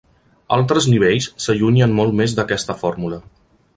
Altres 0.55 0.87
nivells 0.93 1.27
s'allunyen 1.45 1.93
molt 1.99 2.17
més 2.21 2.35
d'aquesta 2.41 2.77
fórmula. 2.81 3.21